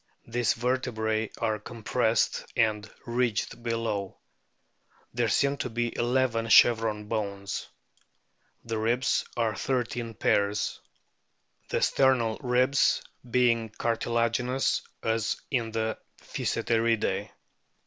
[0.25, 4.17] These vertebrae are compressed and ridged below.
[5.13, 7.67] There seem to be eleven chevron bones.
[8.65, 10.79] The ribs are thirteen pairs
[11.69, 17.29] the sternal ribs being cartilaginous as in the Physeteridae.